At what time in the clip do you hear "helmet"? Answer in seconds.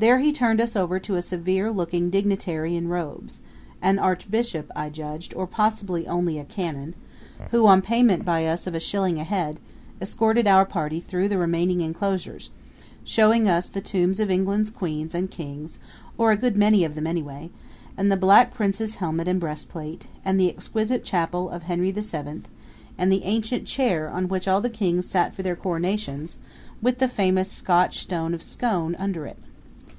18.94-19.28